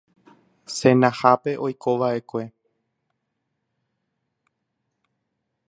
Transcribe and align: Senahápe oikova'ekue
Senahápe 0.77 1.51
oikova'ekue 1.65 2.43